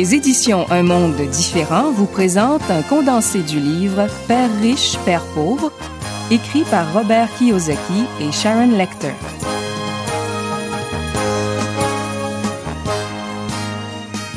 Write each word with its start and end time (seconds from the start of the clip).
Les 0.00 0.14
éditions 0.14 0.64
Un 0.70 0.82
monde 0.82 1.20
différent 1.30 1.90
vous 1.90 2.06
présentent 2.06 2.70
un 2.70 2.80
condensé 2.80 3.42
du 3.42 3.60
livre 3.60 4.06
Père 4.26 4.48
riche, 4.62 4.96
Père 5.04 5.26
pauvre, 5.34 5.70
écrit 6.30 6.62
par 6.62 6.90
Robert 6.94 7.28
Kiyosaki 7.36 8.06
et 8.18 8.32
Sharon 8.32 8.78
Lecter. 8.78 9.12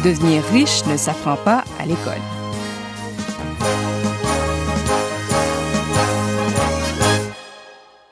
Devenir 0.04 0.44
riche 0.52 0.86
ne 0.86 0.98
s'apprend 0.98 1.38
pas 1.38 1.64
à 1.80 1.86
l'école. 1.86 2.20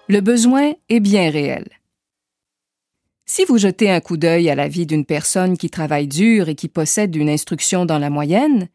Le 0.07 0.21
besoin 0.21 0.71
est 0.88 1.02
bien 1.02 1.29
réel. 1.29 1.65
Si 3.34 3.45
vous 3.45 3.58
jetez 3.58 3.90
un 3.90 4.02
coup 4.02 4.17
d'œil 4.17 4.49
à 4.49 4.55
la 4.55 4.67
vie 4.67 4.85
d'une 4.85 5.05
personne 5.05 5.55
qui 5.55 5.70
travaille 5.70 6.09
dur 6.09 6.49
et 6.49 6.55
qui 6.55 6.67
possède 6.67 7.16
une 7.16 7.30
instruction 7.30 7.85
dans 7.85 7.98
la 7.98 8.09
moyenne, 8.09 8.67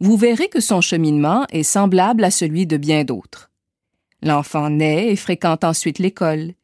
vous 0.00 0.16
verrez 0.16 0.48
que 0.48 0.60
son 0.60 0.80
cheminement 0.80 1.44
est 1.50 1.62
semblable 1.62 2.24
à 2.24 2.30
celui 2.30 2.66
de 2.66 2.78
bien 2.78 3.04
d'autres. 3.04 3.50
L'enfant 4.22 4.70
naît 4.70 5.12
et 5.12 5.16
fréquente 5.16 5.62
ensuite 5.62 5.98
l'école. 5.98 6.54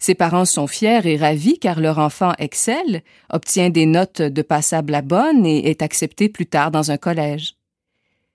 Ses 0.00 0.16
parents 0.16 0.44
sont 0.44 0.66
fiers 0.66 1.06
et 1.06 1.16
ravis 1.16 1.60
car 1.60 1.78
leur 1.78 1.98
enfant 1.98 2.32
excelle, 2.36 3.04
obtient 3.30 3.70
des 3.70 3.86
notes 3.86 4.20
de 4.20 4.42
passable 4.42 4.92
à 4.92 5.02
bonne 5.02 5.46
et 5.46 5.70
est 5.70 5.82
accepté 5.82 6.28
plus 6.28 6.46
tard 6.46 6.72
dans 6.72 6.90
un 6.90 6.96
collège. 6.96 7.54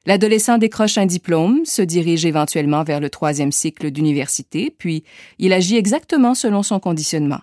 L'adolescent 0.06 0.58
décroche 0.58 0.98
un 0.98 1.06
diplôme, 1.06 1.66
se 1.66 1.82
dirige 1.82 2.26
éventuellement 2.26 2.86
vers 2.86 3.02
le 3.02 3.10
troisième 3.10 3.52
cycle 3.52 3.92
d'université, 3.92 4.74
puis 4.78 5.04
il 5.38 5.52
agit 5.52 5.76
exactement 5.76 6.34
selon 6.34 6.64
son 6.64 6.80
conditionnement. 6.80 7.42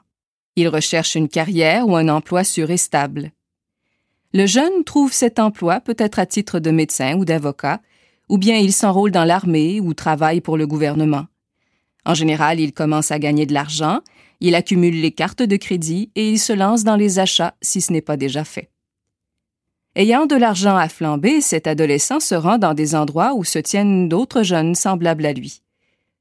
Il 0.61 0.69
recherche 0.69 1.15
une 1.15 1.31
carrière 1.31 1.89
ou 1.89 1.97
un 1.97 2.11
emploi 2.11 2.45
sûr 2.45 2.71
et 2.71 2.77
stable. 2.77 3.33
Le 4.35 4.45
jeune 4.45 4.85
trouve 4.85 5.11
cet 5.11 5.39
emploi 5.39 5.81
peut-être 5.81 6.19
à 6.19 6.27
titre 6.27 6.59
de 6.59 6.71
médecin 6.71 7.17
ou 7.17 7.25
d'avocat, 7.25 7.81
ou 8.29 8.37
bien 8.37 8.57
il 8.57 8.75
s'enrôle 8.75 9.11
dans 9.11 9.25
l'armée 9.25 9.81
ou 9.81 9.95
travaille 9.95 10.43
pour 10.43 10.59
le 10.59 10.67
gouvernement. 10.67 11.25
En 12.05 12.13
général, 12.13 12.61
il 12.61 12.75
commence 12.75 13.11
à 13.11 13.19
gagner 13.19 13.47
de 13.47 13.55
l'argent, 13.55 14.01
il 14.41 14.55
accumule 14.55 15.01
les 15.01 15.13
cartes 15.13 15.43
de 15.43 15.57
crédit 15.57 16.11
et 16.15 16.29
il 16.29 16.39
se 16.39 16.53
lance 16.53 16.85
dans 16.85 16.97
les 16.97 17.19
achats 17.19 17.55
si 17.63 17.81
ce 17.81 17.91
n'est 17.91 18.03
pas 18.03 18.19
déjà 18.19 18.45
fait. 18.45 18.69
Ayant 19.97 20.27
de 20.27 20.37
l'argent 20.37 20.77
à 20.77 20.91
flamber, 20.91 21.41
cet 21.41 21.69
adolescent 21.69 22.21
se 22.21 22.35
rend 22.35 22.59
dans 22.59 22.75
des 22.75 22.95
endroits 22.95 23.33
où 23.35 23.45
se 23.45 23.59
tiennent 23.59 24.11
d'autres 24.11 24.43
jeunes 24.43 24.75
semblables 24.75 25.25
à 25.25 25.33
lui. 25.33 25.63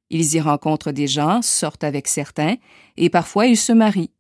Ils 0.10 0.36
y 0.36 0.40
rencontrent 0.40 0.94
des 0.94 1.08
gens, 1.08 1.42
sortent 1.42 1.84
avec 1.84 2.08
certains, 2.08 2.56
et 2.96 3.10
parfois 3.10 3.46
ils 3.46 3.58
se 3.58 3.74
marient. 3.74 4.12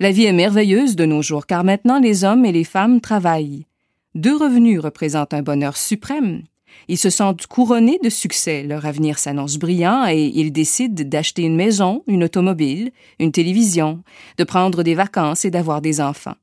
La 0.00 0.10
vie 0.10 0.24
est 0.24 0.32
merveilleuse 0.32 0.96
de 0.96 1.04
nos 1.04 1.22
jours 1.22 1.46
car 1.46 1.64
maintenant 1.64 2.00
les 2.00 2.24
hommes 2.24 2.44
et 2.44 2.52
les 2.52 2.64
femmes 2.64 3.00
travaillent. 3.00 3.66
Deux 4.14 4.36
revenus 4.36 4.80
représentent 4.80 5.34
un 5.34 5.42
bonheur 5.42 5.76
suprême. 5.76 6.42
Ils 6.88 6.98
se 6.98 7.10
sentent 7.10 7.46
couronnés 7.46 7.98
de 8.02 8.08
succès, 8.08 8.62
leur 8.62 8.86
avenir 8.86 9.18
s'annonce 9.18 9.58
brillant 9.58 10.06
et 10.06 10.32
ils 10.34 10.52
décident 10.52 11.04
d'acheter 11.04 11.42
une 11.42 11.56
maison, 11.56 12.02
une 12.06 12.24
automobile, 12.24 12.90
une 13.20 13.32
télévision, 13.32 14.02
de 14.38 14.44
prendre 14.44 14.82
des 14.82 14.94
vacances 14.94 15.44
et 15.44 15.50
d'avoir 15.50 15.80
des 15.80 16.00
enfants. 16.00 16.36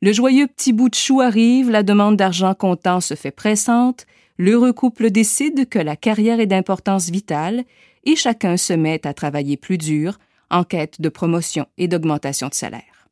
Le 0.00 0.12
joyeux 0.12 0.46
petit 0.46 0.72
bout 0.72 0.88
de 0.88 0.94
chou 0.94 1.20
arrive, 1.20 1.70
la 1.70 1.82
demande 1.82 2.16
d'argent 2.16 2.54
comptant 2.54 3.00
se 3.00 3.14
fait 3.14 3.30
pressante, 3.30 4.06
l'heureux 4.38 4.72
couple 4.72 5.10
décide 5.10 5.68
que 5.68 5.78
la 5.78 5.96
carrière 5.96 6.40
est 6.40 6.46
d'importance 6.46 7.10
vitale 7.10 7.64
et 8.04 8.16
chacun 8.16 8.56
se 8.56 8.72
met 8.72 9.06
à 9.06 9.14
travailler 9.14 9.56
plus 9.56 9.78
dur 9.78 10.18
en 10.50 10.64
quête 10.64 11.00
de 11.00 11.08
promotion 11.08 11.66
et 11.76 11.88
d'augmentation 11.88 12.48
de 12.48 12.54
salaire. 12.54 13.08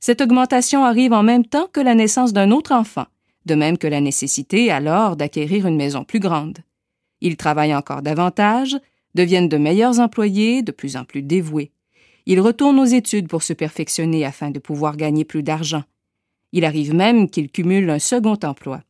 Cette 0.00 0.20
augmentation 0.20 0.84
arrive 0.84 1.12
en 1.12 1.22
même 1.22 1.44
temps 1.44 1.68
que 1.72 1.80
la 1.80 1.94
naissance 1.94 2.32
d'un 2.32 2.50
autre 2.50 2.72
enfant, 2.72 3.06
de 3.46 3.54
même 3.54 3.78
que 3.78 3.86
la 3.86 4.00
nécessité 4.00 4.70
alors 4.70 5.16
d'acquérir 5.16 5.66
une 5.66 5.76
maison 5.76 6.04
plus 6.04 6.20
grande. 6.20 6.58
Ils 7.20 7.36
travaillent 7.36 7.74
encore 7.74 8.02
davantage, 8.02 8.76
deviennent 9.14 9.48
de 9.48 9.56
meilleurs 9.56 9.98
employés, 9.98 10.62
de 10.62 10.70
plus 10.70 10.96
en 10.96 11.04
plus 11.04 11.22
dévoués. 11.22 11.72
Ils 12.26 12.40
retournent 12.40 12.78
aux 12.78 12.84
études 12.84 13.28
pour 13.28 13.42
se 13.42 13.52
perfectionner 13.52 14.24
afin 14.24 14.50
de 14.50 14.58
pouvoir 14.58 14.96
gagner 14.96 15.24
plus 15.24 15.42
d'argent. 15.42 15.82
Il 16.52 16.64
arrive 16.64 16.94
même 16.94 17.28
qu'ils 17.28 17.50
cumulent 17.50 17.90
un 17.90 17.98
second 17.98 18.38
emploi. 18.42 18.82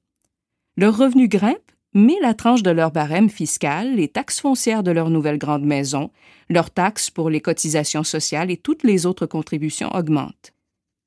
Leur 0.77 0.97
revenu 0.97 1.29
grimpe 1.29 1.68
mais 1.95 2.17
la 2.23 2.35
tranche 2.35 2.63
de 2.63 2.71
leur 2.71 2.91
barème 2.91 3.31
fiscal, 3.31 3.97
les 3.97 4.09
taxes 4.09 4.41
foncières 4.41 4.83
de 4.83 4.91
leur 4.91 5.11
nouvelle 5.11 5.39
grande 5.39 5.65
maison, 5.65 6.11
leurs 6.51 6.71
taxes 6.71 7.11
pour 7.11 7.31
les 7.31 7.41
cotisations 7.41 8.05
sociales 8.05 8.51
et 8.51 8.57
toutes 8.57 8.83
les 8.83 9.07
autres 9.07 9.27
contributions 9.27 9.95
augmentent. 9.95 10.53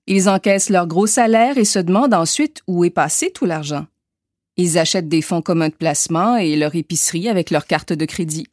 Ils 0.08 0.30
encaissent 0.30 0.70
leur 0.70 0.88
gros 0.88 1.08
salaire 1.08 1.58
et 1.58 1.66
se 1.66 1.80
demandent 1.80 2.14
ensuite 2.14 2.64
où 2.68 2.84
est 2.84 2.90
passé 2.90 3.32
tout 3.32 3.46
l'argent. 3.46 3.86
Ils 4.58 4.78
achètent 4.78 5.08
des 5.08 5.22
fonds 5.22 5.42
communs 5.42 5.70
de 5.70 5.76
placement 5.76 6.36
et 6.38 6.56
leur 6.56 6.76
épicerie 6.76 7.30
avec 7.30 7.52
leur 7.52 7.66
carte 7.66 7.94
de 7.94 8.06
crédit. 8.06 8.48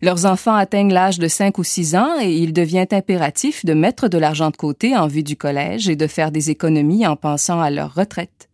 Leurs 0.00 0.26
enfants 0.26 0.54
atteignent 0.54 0.92
l'âge 0.92 1.18
de 1.18 1.28
5 1.28 1.58
ou 1.58 1.64
6 1.64 1.96
ans 1.96 2.20
et 2.20 2.32
il 2.32 2.52
devient 2.52 2.86
impératif 2.90 3.64
de 3.64 3.74
mettre 3.74 4.08
de 4.08 4.18
l'argent 4.18 4.50
de 4.50 4.56
côté 4.56 4.96
en 4.96 5.06
vue 5.06 5.22
du 5.22 5.36
collège 5.36 5.88
et 5.88 5.96
de 5.96 6.06
faire 6.06 6.30
des 6.30 6.50
économies 6.50 7.06
en 7.06 7.16
pensant 7.16 7.60
à 7.60 7.70
leur 7.70 7.94
retraite. 7.94 8.48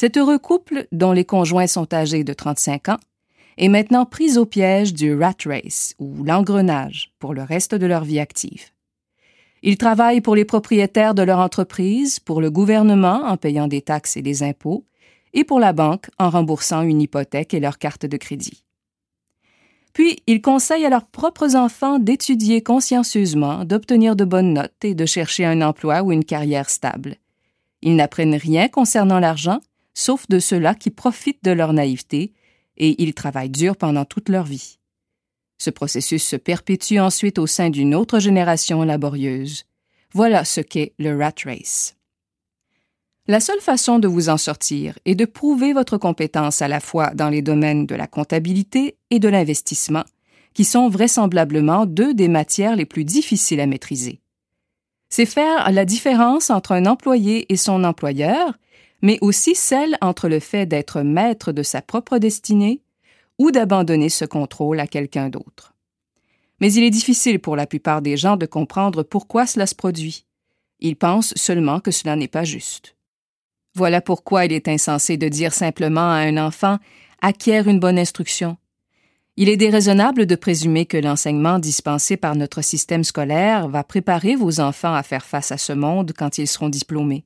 Cet 0.00 0.16
heureux 0.16 0.38
couple, 0.38 0.86
dont 0.92 1.12
les 1.12 1.26
conjoints 1.26 1.66
sont 1.66 1.92
âgés 1.92 2.24
de 2.24 2.32
35 2.32 2.88
ans, 2.88 3.00
est 3.58 3.68
maintenant 3.68 4.06
pris 4.06 4.38
au 4.38 4.46
piège 4.46 4.94
du 4.94 5.14
rat 5.14 5.34
race 5.44 5.94
ou 5.98 6.24
l'engrenage 6.24 7.12
pour 7.18 7.34
le 7.34 7.42
reste 7.42 7.74
de 7.74 7.84
leur 7.84 8.04
vie 8.04 8.18
active. 8.18 8.68
Ils 9.62 9.76
travaillent 9.76 10.22
pour 10.22 10.34
les 10.34 10.46
propriétaires 10.46 11.14
de 11.14 11.20
leur 11.20 11.38
entreprise, 11.38 12.18
pour 12.18 12.40
le 12.40 12.50
gouvernement 12.50 13.24
en 13.26 13.36
payant 13.36 13.68
des 13.68 13.82
taxes 13.82 14.16
et 14.16 14.22
des 14.22 14.42
impôts, 14.42 14.86
et 15.34 15.44
pour 15.44 15.60
la 15.60 15.74
banque 15.74 16.08
en 16.18 16.30
remboursant 16.30 16.80
une 16.80 17.02
hypothèque 17.02 17.52
et 17.52 17.60
leur 17.60 17.76
carte 17.76 18.06
de 18.06 18.16
crédit. 18.16 18.64
Puis, 19.92 20.22
ils 20.26 20.40
conseillent 20.40 20.86
à 20.86 20.88
leurs 20.88 21.08
propres 21.08 21.56
enfants 21.56 21.98
d'étudier 21.98 22.62
consciencieusement, 22.62 23.66
d'obtenir 23.66 24.16
de 24.16 24.24
bonnes 24.24 24.54
notes 24.54 24.82
et 24.82 24.94
de 24.94 25.04
chercher 25.04 25.44
un 25.44 25.60
emploi 25.60 26.00
ou 26.00 26.10
une 26.10 26.24
carrière 26.24 26.70
stable. 26.70 27.16
Ils 27.82 27.96
n'apprennent 27.96 28.34
rien 28.34 28.68
concernant 28.68 29.18
l'argent, 29.18 29.60
sauf 29.94 30.26
de 30.28 30.38
ceux-là 30.38 30.74
qui 30.74 30.90
profitent 30.90 31.44
de 31.44 31.50
leur 31.50 31.72
naïveté, 31.72 32.32
et 32.76 33.02
ils 33.02 33.14
travaillent 33.14 33.50
dur 33.50 33.76
pendant 33.76 34.04
toute 34.04 34.28
leur 34.28 34.44
vie. 34.44 34.78
Ce 35.58 35.70
processus 35.70 36.24
se 36.24 36.36
perpétue 36.36 36.98
ensuite 36.98 37.38
au 37.38 37.46
sein 37.46 37.68
d'une 37.68 37.94
autre 37.94 38.18
génération 38.18 38.82
laborieuse. 38.82 39.64
Voilà 40.12 40.44
ce 40.44 40.60
qu'est 40.60 40.94
le 40.98 41.16
rat 41.16 41.34
race. 41.44 41.96
La 43.26 43.38
seule 43.38 43.60
façon 43.60 43.98
de 43.98 44.08
vous 44.08 44.28
en 44.28 44.38
sortir 44.38 44.98
est 45.04 45.14
de 45.14 45.26
prouver 45.26 45.72
votre 45.72 45.98
compétence 45.98 46.62
à 46.62 46.68
la 46.68 46.80
fois 46.80 47.10
dans 47.14 47.28
les 47.28 47.42
domaines 47.42 47.86
de 47.86 47.94
la 47.94 48.06
comptabilité 48.06 48.96
et 49.10 49.18
de 49.18 49.28
l'investissement, 49.28 50.04
qui 50.54 50.64
sont 50.64 50.88
vraisemblablement 50.88 51.86
deux 51.86 52.14
des 52.14 52.28
matières 52.28 52.74
les 52.74 52.86
plus 52.86 53.04
difficiles 53.04 53.60
à 53.60 53.66
maîtriser. 53.66 54.20
C'est 55.10 55.26
faire 55.26 55.70
la 55.70 55.84
différence 55.84 56.50
entre 56.50 56.72
un 56.72 56.86
employé 56.86 57.52
et 57.52 57.56
son 57.56 57.84
employeur 57.84 58.54
mais 59.02 59.18
aussi 59.20 59.54
celle 59.54 59.96
entre 60.00 60.28
le 60.28 60.40
fait 60.40 60.66
d'être 60.66 61.02
maître 61.02 61.52
de 61.52 61.62
sa 61.62 61.82
propre 61.82 62.18
destinée 62.18 62.82
ou 63.38 63.50
d'abandonner 63.50 64.08
ce 64.08 64.24
contrôle 64.24 64.80
à 64.80 64.86
quelqu'un 64.86 65.28
d'autre. 65.28 65.74
Mais 66.60 66.72
il 66.72 66.84
est 66.84 66.90
difficile 66.90 67.38
pour 67.38 67.56
la 67.56 67.66
plupart 67.66 68.02
des 68.02 68.16
gens 68.16 68.36
de 68.36 68.46
comprendre 68.46 69.02
pourquoi 69.02 69.46
cela 69.46 69.66
se 69.66 69.74
produit. 69.74 70.26
Ils 70.78 70.96
pensent 70.96 71.34
seulement 71.36 71.80
que 71.80 71.90
cela 71.90 72.16
n'est 72.16 72.28
pas 72.28 72.44
juste. 72.44 72.96
Voilà 73.74 74.00
pourquoi 74.00 74.44
il 74.44 74.52
est 74.52 74.68
insensé 74.68 75.16
de 75.16 75.28
dire 75.28 75.54
simplement 75.54 76.10
à 76.10 76.16
un 76.16 76.36
enfant 76.36 76.78
acquiert 77.22 77.68
une 77.68 77.80
bonne 77.80 77.98
instruction. 77.98 78.56
Il 79.36 79.48
est 79.48 79.56
déraisonnable 79.56 80.26
de 80.26 80.34
présumer 80.34 80.84
que 80.84 80.96
l'enseignement 80.96 81.58
dispensé 81.58 82.16
par 82.16 82.34
notre 82.34 82.62
système 82.62 83.04
scolaire 83.04 83.68
va 83.68 83.84
préparer 83.84 84.36
vos 84.36 84.60
enfants 84.60 84.94
à 84.94 85.02
faire 85.02 85.24
face 85.24 85.52
à 85.52 85.56
ce 85.56 85.72
monde 85.72 86.12
quand 86.16 86.36
ils 86.36 86.48
seront 86.48 86.68
diplômés. 86.68 87.24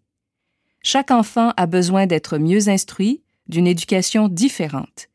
Chaque 0.87 1.11
enfant 1.11 1.55
a 1.57 1.65
besoin 1.65 2.07
d'être 2.07 2.37
mieux 2.37 2.69
instruit, 2.69 3.23
d'une 3.49 3.67
éducation 3.67 4.29
différente. 4.29 5.09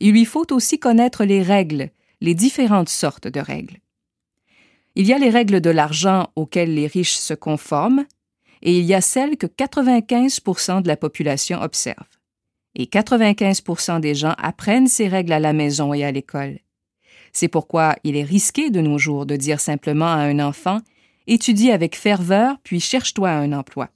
Il 0.00 0.12
lui 0.12 0.24
faut 0.24 0.50
aussi 0.50 0.78
connaître 0.78 1.24
les 1.24 1.42
règles, 1.42 1.90
les 2.22 2.34
différentes 2.34 2.88
sortes 2.88 3.28
de 3.28 3.38
règles. 3.38 3.76
Il 4.96 5.06
y 5.06 5.12
a 5.12 5.18
les 5.18 5.28
règles 5.28 5.60
de 5.60 5.68
l'argent 5.68 6.30
auxquelles 6.36 6.74
les 6.74 6.86
riches 6.86 7.16
se 7.16 7.34
conforment, 7.34 8.06
et 8.62 8.78
il 8.78 8.84
y 8.86 8.94
a 8.94 9.02
celles 9.02 9.36
que 9.36 9.46
95% 9.46 10.80
de 10.80 10.88
la 10.88 10.96
population 10.96 11.60
observe. 11.60 12.08
Et 12.74 12.86
95 12.86 14.00
des 14.00 14.14
gens 14.14 14.34
apprennent 14.38 14.88
ces 14.88 15.06
règles 15.06 15.34
à 15.34 15.38
la 15.38 15.52
maison 15.52 15.92
et 15.92 16.02
à 16.02 16.12
l'école. 16.12 16.60
C'est 17.34 17.48
pourquoi 17.48 17.94
il 18.04 18.16
est 18.16 18.24
risqué 18.24 18.70
de 18.70 18.80
nos 18.80 18.96
jours 18.96 19.26
de 19.26 19.36
dire 19.36 19.60
simplement 19.60 20.10
à 20.10 20.20
un 20.20 20.38
enfant 20.40 20.80
Étudie 21.26 21.70
avec 21.70 21.94
ferveur, 21.94 22.56
puis 22.64 22.80
cherche-toi 22.80 23.30
un 23.30 23.52
emploi. 23.52 23.90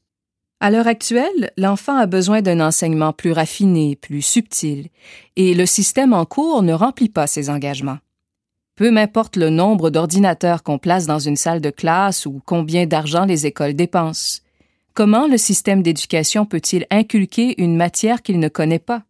À 0.64 0.70
l'heure 0.70 0.86
actuelle, 0.86 1.50
l'enfant 1.58 1.94
a 1.94 2.06
besoin 2.06 2.40
d'un 2.40 2.58
enseignement 2.66 3.12
plus 3.12 3.32
raffiné, 3.32 3.96
plus 3.96 4.22
subtil, 4.22 4.88
et 5.36 5.52
le 5.52 5.66
système 5.66 6.14
en 6.14 6.24
cours 6.24 6.62
ne 6.62 6.72
remplit 6.72 7.10
pas 7.10 7.26
ses 7.26 7.50
engagements. 7.50 7.98
Peu 8.74 8.90
m'importe 8.90 9.36
le 9.36 9.50
nombre 9.50 9.90
d'ordinateurs 9.90 10.62
qu'on 10.62 10.78
place 10.78 11.04
dans 11.04 11.18
une 11.18 11.36
salle 11.36 11.60
de 11.60 11.68
classe 11.68 12.24
ou 12.24 12.40
combien 12.46 12.86
d'argent 12.86 13.26
les 13.26 13.44
écoles 13.44 13.74
dépensent. 13.74 14.40
Comment 14.94 15.26
le 15.26 15.36
système 15.36 15.82
d'éducation 15.82 16.46
peut-il 16.46 16.86
inculquer 16.90 17.60
une 17.62 17.76
matière 17.76 18.22
qu'il 18.22 18.38
ne 18.38 18.48
connaît 18.48 18.78
pas? 18.78 19.02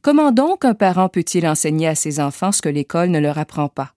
Comment 0.00 0.30
donc 0.30 0.64
un 0.64 0.74
parent 0.74 1.08
peut-il 1.08 1.44
enseigner 1.44 1.88
à 1.88 1.96
ses 1.96 2.20
enfants 2.20 2.52
ce 2.52 2.62
que 2.62 2.68
l'école 2.68 3.10
ne 3.10 3.18
leur 3.18 3.38
apprend 3.38 3.68
pas? 3.68 3.94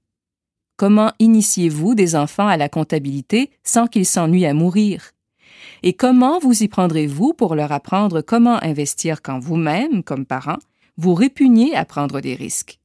Comment 0.77 1.12
initiez-vous 1.19 1.94
des 1.94 2.15
enfants 2.15 2.47
à 2.47 2.57
la 2.57 2.69
comptabilité 2.69 3.51
sans 3.63 3.85
qu'ils 3.85 4.07
s'ennuient 4.07 4.47
à 4.47 4.56
mourir? 4.56 5.12
Et 5.83 5.94
comment 5.94 6.39
vous 6.39 6.63
y 6.63 6.68
prendrez-vous 6.68 7.33
pour 7.33 7.56
leur 7.56 7.72
apprendre 7.72 8.22
comment 8.22 8.62
investir 8.63 9.22
quand 9.22 9.39
vous-même, 9.39 10.04
comme 10.04 10.25
parent, 10.25 10.57
vous 10.98 11.13
répugnez 11.13 11.75
à 11.75 11.86
prendre 11.86 12.22
des 12.22 12.36
risques? 12.36 12.80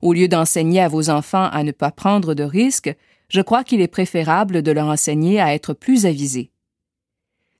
Au 0.00 0.12
lieu 0.12 0.28
d'enseigner 0.28 0.80
à 0.80 0.88
vos 0.88 1.10
enfants 1.10 1.48
à 1.50 1.62
ne 1.62 1.72
pas 1.72 1.90
prendre 1.90 2.34
de 2.34 2.44
risques, 2.44 2.94
je 3.28 3.40
crois 3.40 3.64
qu'il 3.64 3.80
est 3.80 3.88
préférable 3.88 4.62
de 4.62 4.72
leur 4.72 4.86
enseigner 4.86 5.40
à 5.40 5.54
être 5.54 5.74
plus 5.74 6.06
avisés. 6.06 6.50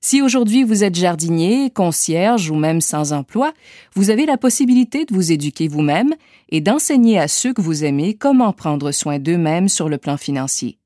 Si 0.01 0.21
aujourd'hui 0.21 0.63
vous 0.63 0.85
êtes 0.85 0.95
jardinier, 0.95 1.69
concierge 1.69 2.49
ou 2.49 2.55
même 2.55 2.79
sans 2.79 3.11
emploi, 3.11 3.53
vous 3.95 4.09
avez 4.09 4.25
la 4.25 4.37
possibilité 4.37 5.03
de 5.03 5.13
vous 5.13 5.33
éduquer 5.33 5.67
vous-même 5.67 6.15
et 6.47 6.61
d'enseigner 6.61 7.19
à 7.19 7.27
ceux 7.27 7.53
que 7.53 7.61
vous 7.61 7.83
aimez 7.83 8.13
comment 8.13 8.53
prendre 8.53 8.91
soin 8.91 9.19
d'eux-mêmes 9.19 9.67
sur 9.67 9.89
le 9.89 9.97
plan 9.97 10.15
financier. 10.15 10.78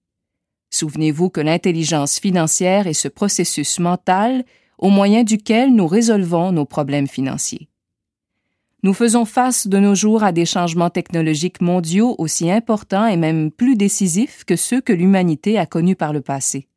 Souvenez-vous 0.74 1.30
que 1.30 1.40
l'intelligence 1.40 2.20
financière 2.20 2.88
est 2.88 2.94
ce 2.94 3.08
processus 3.08 3.78
mental 3.78 4.44
au 4.80 4.90
moyen 4.90 5.24
duquel 5.24 5.72
nous 5.72 5.86
résolvons 5.86 6.52
nos 6.52 6.66
problèmes 6.66 7.08
financiers. 7.08 7.70
Nous 8.82 8.96
faisons 8.96 9.26
face 9.26 9.68
de 9.68 9.78
nos 9.78 9.94
jours 9.94 10.24
à 10.24 10.32
des 10.32 10.48
changements 10.48 10.90
technologiques 10.90 11.62
mondiaux 11.62 12.16
aussi 12.18 12.50
importants 12.50 13.06
et 13.06 13.18
même 13.18 13.52
plus 13.52 13.76
décisifs 13.76 14.46
que 14.46 14.56
ceux 14.56 14.82
que 14.82 14.92
l'humanité 14.92 15.60
a 15.60 15.68
connus 15.68 15.96
par 15.96 16.12
le 16.12 16.22
passé. 16.22 16.68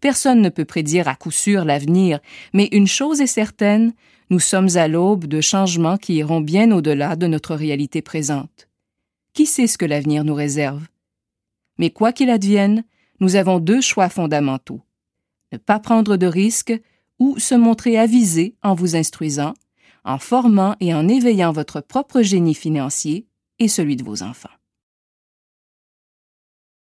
Personne 0.00 0.40
ne 0.40 0.48
peut 0.48 0.64
prédire 0.64 1.06
à 1.06 1.14
coup 1.14 1.30
sûr 1.30 1.64
l'avenir, 1.64 2.18
mais 2.52 2.68
une 2.72 2.88
chose 2.88 3.20
est 3.20 3.28
certaine, 3.28 3.92
nous 4.28 4.40
sommes 4.40 4.76
à 4.76 4.88
l'aube 4.88 5.26
de 5.26 5.40
changements 5.40 5.98
qui 5.98 6.14
iront 6.14 6.40
bien 6.40 6.72
au-delà 6.72 7.14
de 7.14 7.28
notre 7.28 7.54
réalité 7.54 8.02
présente. 8.02 8.68
Qui 9.34 9.46
sait 9.46 9.68
ce 9.68 9.78
que 9.78 9.86
l'avenir 9.86 10.24
nous 10.24 10.34
réserve? 10.34 10.84
Mais 11.78 11.90
quoi 11.90 12.12
qu'il 12.12 12.28
advienne, 12.28 12.82
nous 13.24 13.36
avons 13.36 13.58
deux 13.58 13.80
choix 13.80 14.10
fondamentaux. 14.10 14.82
Ne 15.50 15.56
pas 15.56 15.78
prendre 15.78 16.18
de 16.18 16.26
risques 16.26 16.78
ou 17.18 17.38
se 17.38 17.54
montrer 17.54 17.96
avisé 17.96 18.54
en 18.62 18.74
vous 18.74 18.96
instruisant, 18.96 19.54
en 20.04 20.18
formant 20.18 20.76
et 20.78 20.94
en 20.94 21.08
éveillant 21.08 21.50
votre 21.50 21.80
propre 21.80 22.20
génie 22.20 22.54
financier 22.54 23.26
et 23.58 23.68
celui 23.68 23.96
de 23.96 24.04
vos 24.04 24.22
enfants. 24.22 24.50